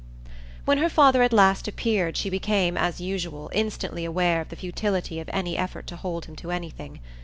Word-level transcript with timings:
When 0.65 0.79
her 0.79 0.89
father 0.89 1.21
at 1.21 1.31
last 1.31 1.67
appeared 1.67 2.17
she 2.17 2.31
became, 2.31 2.75
as 2.75 2.99
usual, 2.99 3.51
instantly 3.53 4.03
aware 4.03 4.41
of 4.41 4.49
the 4.49 4.55
futility 4.55 5.19
of 5.19 5.29
any 5.31 5.55
effort 5.55 5.85
to 5.85 5.95
hold 5.95 6.25
him 6.25 6.35
to 6.37 6.49
anything. 6.49 6.99